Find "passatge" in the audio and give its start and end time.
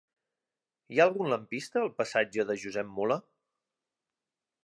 2.01-2.47